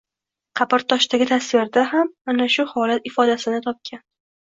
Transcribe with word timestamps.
Qabrtoshdagi 0.59 1.27
tasvirda 1.33 1.85
ham 1.91 2.11
ana 2.35 2.51
shu 2.57 2.69
holat 2.75 3.09
ifodasini 3.15 3.65
topgan 3.71 4.07